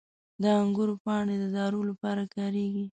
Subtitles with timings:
[0.41, 2.85] •د انګورو پاڼې د دارو لپاره کارېږي.